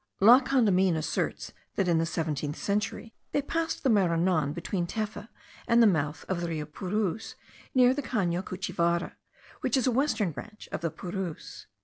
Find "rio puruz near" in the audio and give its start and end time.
6.49-7.93